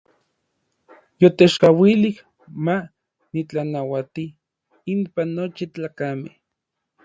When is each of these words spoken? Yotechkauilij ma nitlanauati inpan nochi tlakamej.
Yotechkauilij 1.21 2.17
ma 2.65 2.75
nitlanauati 3.33 4.25
inpan 4.93 5.29
nochi 5.35 5.65
tlakamej. 5.73 6.35